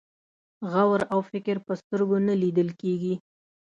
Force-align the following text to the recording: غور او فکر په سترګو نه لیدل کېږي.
غور 0.71 1.01
او 1.13 1.19
فکر 1.31 1.55
په 1.65 1.73
سترګو 1.81 2.17
نه 2.27 2.33
لیدل 2.41 2.69
کېږي. 2.81 3.13